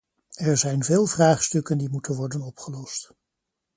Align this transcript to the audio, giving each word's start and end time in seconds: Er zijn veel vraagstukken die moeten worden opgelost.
Er 0.37 0.57
zijn 0.57 0.83
veel 0.83 1.05
vraagstukken 1.05 1.77
die 1.77 1.89
moeten 1.89 2.15
worden 2.15 2.41
opgelost. 2.41 3.13